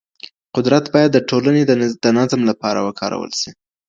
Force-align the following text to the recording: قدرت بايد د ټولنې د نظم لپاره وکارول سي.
قدرت 0.55 0.85
بايد 0.93 1.09
د 1.13 1.19
ټولنې 1.29 1.63
د 2.03 2.07
نظم 2.17 2.41
لپاره 2.49 2.79
وکارول 2.87 3.31
سي. 3.41 3.49